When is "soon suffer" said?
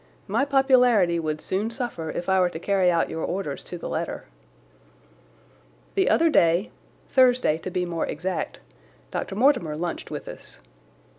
1.39-2.09